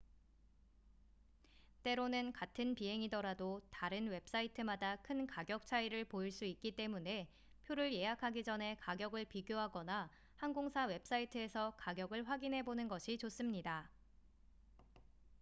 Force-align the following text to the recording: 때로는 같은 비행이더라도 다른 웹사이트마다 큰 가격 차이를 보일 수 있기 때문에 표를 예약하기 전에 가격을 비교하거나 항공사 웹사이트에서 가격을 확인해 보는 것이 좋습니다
때로는 1.83 2.33
같은 2.33 2.73
비행이더라도 2.73 3.61
다른 3.69 4.07
웹사이트마다 4.07 4.95
큰 5.03 5.27
가격 5.27 5.67
차이를 5.67 6.05
보일 6.05 6.31
수 6.31 6.43
있기 6.45 6.75
때문에 6.75 7.29
표를 7.67 7.93
예약하기 7.93 8.43
전에 8.43 8.77
가격을 8.79 9.25
비교하거나 9.25 10.09
항공사 10.37 10.85
웹사이트에서 10.85 11.75
가격을 11.77 12.27
확인해 12.27 12.63
보는 12.63 12.87
것이 12.87 13.19
좋습니다 13.19 13.91